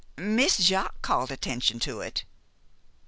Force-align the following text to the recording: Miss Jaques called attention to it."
Miss 0.17 0.57
Jaques 0.57 0.97
called 1.03 1.29
attention 1.31 1.77
to 1.81 2.01
it." 2.01 2.23